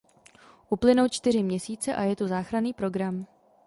Uplynou 0.69 1.07
čtyři 1.09 1.43
měsíce 1.43 1.95
a 1.95 2.03
je 2.03 2.15
tu 2.15 2.27
záchranný 2.27 2.73
program. 2.73 3.25